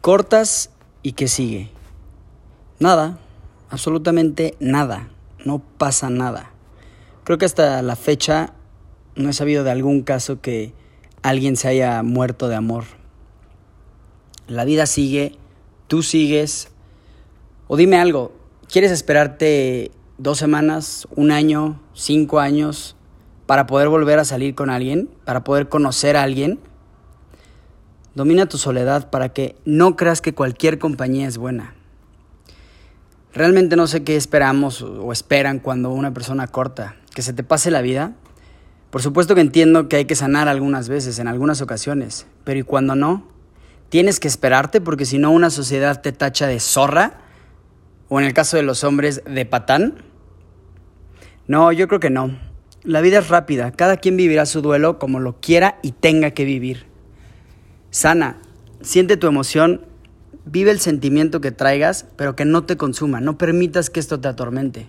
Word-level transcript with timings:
Cortas 0.00 0.70
y 1.02 1.12
¿qué 1.12 1.26
sigue? 1.26 1.70
Nada, 2.78 3.18
absolutamente 3.68 4.54
nada, 4.60 5.08
no 5.44 5.58
pasa 5.58 6.08
nada. 6.08 6.52
Creo 7.24 7.36
que 7.36 7.44
hasta 7.44 7.82
la 7.82 7.96
fecha 7.96 8.54
no 9.16 9.28
he 9.28 9.32
sabido 9.32 9.64
de 9.64 9.72
algún 9.72 10.02
caso 10.02 10.40
que 10.40 10.72
alguien 11.22 11.56
se 11.56 11.66
haya 11.66 12.04
muerto 12.04 12.48
de 12.48 12.54
amor. 12.54 12.84
La 14.46 14.64
vida 14.64 14.86
sigue, 14.86 15.36
tú 15.88 16.04
sigues. 16.04 16.68
O 17.66 17.76
dime 17.76 17.98
algo, 17.98 18.32
¿quieres 18.68 18.92
esperarte 18.92 19.90
dos 20.16 20.38
semanas, 20.38 21.08
un 21.16 21.32
año, 21.32 21.80
cinco 21.92 22.38
años 22.38 22.94
para 23.46 23.66
poder 23.66 23.88
volver 23.88 24.20
a 24.20 24.24
salir 24.24 24.54
con 24.54 24.70
alguien, 24.70 25.10
para 25.24 25.42
poder 25.42 25.68
conocer 25.68 26.16
a 26.16 26.22
alguien? 26.22 26.60
Domina 28.18 28.46
tu 28.46 28.58
soledad 28.58 29.10
para 29.10 29.28
que 29.28 29.54
no 29.64 29.94
creas 29.94 30.20
que 30.20 30.34
cualquier 30.34 30.80
compañía 30.80 31.28
es 31.28 31.38
buena. 31.38 31.74
Realmente 33.32 33.76
no 33.76 33.86
sé 33.86 34.02
qué 34.02 34.16
esperamos 34.16 34.82
o 34.82 35.12
esperan 35.12 35.60
cuando 35.60 35.90
una 35.90 36.12
persona 36.12 36.48
corta. 36.48 36.96
Que 37.14 37.22
se 37.22 37.32
te 37.32 37.44
pase 37.44 37.70
la 37.70 37.80
vida. 37.80 38.14
Por 38.90 39.02
supuesto 39.02 39.36
que 39.36 39.40
entiendo 39.40 39.88
que 39.88 39.94
hay 39.94 40.04
que 40.04 40.16
sanar 40.16 40.48
algunas 40.48 40.88
veces, 40.88 41.20
en 41.20 41.28
algunas 41.28 41.62
ocasiones. 41.62 42.26
Pero 42.42 42.58
¿y 42.58 42.64
cuando 42.64 42.96
no? 42.96 43.22
Tienes 43.88 44.18
que 44.18 44.26
esperarte 44.26 44.80
porque 44.80 45.04
si 45.04 45.18
no 45.18 45.30
una 45.30 45.50
sociedad 45.50 46.02
te 46.02 46.10
tacha 46.10 46.48
de 46.48 46.58
zorra. 46.58 47.20
O 48.08 48.18
en 48.18 48.26
el 48.26 48.34
caso 48.34 48.56
de 48.56 48.64
los 48.64 48.82
hombres, 48.82 49.22
de 49.26 49.46
patán. 49.46 50.02
No, 51.46 51.70
yo 51.70 51.86
creo 51.86 52.00
que 52.00 52.10
no. 52.10 52.36
La 52.82 53.00
vida 53.00 53.20
es 53.20 53.28
rápida. 53.28 53.70
Cada 53.70 53.96
quien 53.96 54.16
vivirá 54.16 54.44
su 54.44 54.60
duelo 54.60 54.98
como 54.98 55.20
lo 55.20 55.40
quiera 55.40 55.78
y 55.84 55.92
tenga 55.92 56.32
que 56.32 56.44
vivir. 56.44 56.87
Sana, 57.98 58.36
siente 58.80 59.16
tu 59.16 59.26
emoción, 59.26 59.80
vive 60.44 60.70
el 60.70 60.78
sentimiento 60.78 61.40
que 61.40 61.50
traigas, 61.50 62.06
pero 62.14 62.36
que 62.36 62.44
no 62.44 62.62
te 62.62 62.76
consuma, 62.76 63.20
no 63.20 63.38
permitas 63.38 63.90
que 63.90 63.98
esto 63.98 64.20
te 64.20 64.28
atormente. 64.28 64.86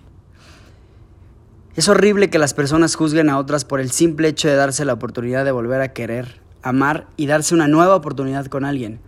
Es 1.74 1.88
horrible 1.88 2.30
que 2.30 2.38
las 2.38 2.54
personas 2.54 2.94
juzguen 2.94 3.28
a 3.28 3.38
otras 3.38 3.64
por 3.64 3.80
el 3.80 3.90
simple 3.90 4.28
hecho 4.28 4.46
de 4.46 4.54
darse 4.54 4.84
la 4.84 4.92
oportunidad 4.92 5.44
de 5.44 5.50
volver 5.50 5.80
a 5.80 5.92
querer, 5.92 6.40
amar 6.62 7.08
y 7.16 7.26
darse 7.26 7.52
una 7.52 7.66
nueva 7.66 7.96
oportunidad 7.96 8.46
con 8.46 8.64
alguien. 8.64 9.00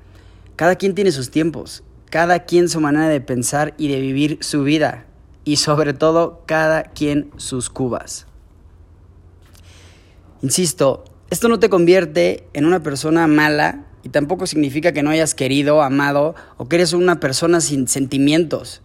Cada 0.56 0.74
quien 0.74 0.96
tiene 0.96 1.12
sus 1.12 1.30
tiempos, 1.30 1.84
cada 2.10 2.40
quien 2.40 2.68
su 2.68 2.80
manera 2.80 3.06
de 3.06 3.20
pensar 3.20 3.72
y 3.78 3.86
de 3.86 4.00
vivir 4.00 4.38
su 4.40 4.64
vida, 4.64 5.06
y 5.44 5.58
sobre 5.58 5.94
todo 5.94 6.42
cada 6.46 6.82
quien 6.82 7.30
sus 7.36 7.70
cubas. 7.70 8.26
Insisto, 10.42 11.04
esto 11.30 11.48
no 11.48 11.60
te 11.60 11.70
convierte 11.70 12.48
en 12.52 12.64
una 12.64 12.82
persona 12.82 13.28
mala 13.28 13.86
y 14.02 14.08
tampoco 14.08 14.46
significa 14.46 14.92
que 14.92 15.02
no 15.02 15.10
hayas 15.10 15.34
querido, 15.34 15.82
amado 15.82 16.34
o 16.56 16.68
que 16.68 16.76
eres 16.76 16.92
una 16.92 17.20
persona 17.20 17.60
sin 17.60 17.88
sentimientos. 17.88 18.82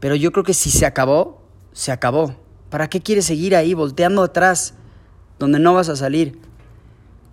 Pero 0.00 0.14
yo 0.14 0.32
creo 0.32 0.44
que 0.44 0.54
si 0.54 0.70
se 0.70 0.86
acabó, 0.86 1.42
se 1.72 1.92
acabó. 1.92 2.36
¿Para 2.68 2.88
qué 2.88 3.00
quieres 3.00 3.24
seguir 3.24 3.56
ahí 3.56 3.74
volteando 3.74 4.22
atrás 4.22 4.74
donde 5.38 5.58
no 5.58 5.74
vas 5.74 5.88
a 5.88 5.96
salir? 5.96 6.38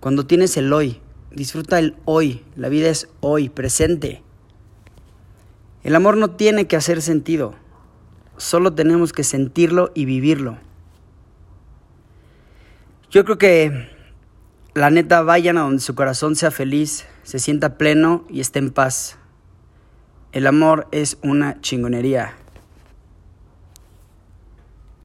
Cuando 0.00 0.26
tienes 0.26 0.56
el 0.56 0.72
hoy, 0.72 1.00
disfruta 1.30 1.78
el 1.78 1.96
hoy. 2.04 2.44
La 2.56 2.68
vida 2.68 2.88
es 2.88 3.08
hoy, 3.20 3.48
presente. 3.48 4.22
El 5.82 5.94
amor 5.94 6.16
no 6.16 6.30
tiene 6.30 6.66
que 6.66 6.76
hacer 6.76 7.02
sentido. 7.02 7.54
Solo 8.36 8.74
tenemos 8.74 9.12
que 9.12 9.24
sentirlo 9.24 9.90
y 9.94 10.04
vivirlo. 10.04 10.58
Yo 13.10 13.24
creo 13.24 13.38
que 13.38 13.97
la 14.78 14.90
neta, 14.90 15.22
vayan 15.22 15.58
a 15.58 15.62
donde 15.62 15.82
su 15.82 15.94
corazón 15.94 16.36
sea 16.36 16.50
feliz, 16.50 17.06
se 17.22 17.38
sienta 17.38 17.76
pleno 17.76 18.24
y 18.30 18.40
esté 18.40 18.60
en 18.60 18.70
paz. 18.70 19.18
El 20.32 20.46
amor 20.46 20.88
es 20.92 21.18
una 21.22 21.60
chingonería. 21.60 22.36